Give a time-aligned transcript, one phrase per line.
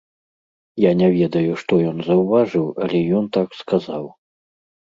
[0.85, 4.05] Я не ведаю, што ён заўважыў, але ён так сказаў.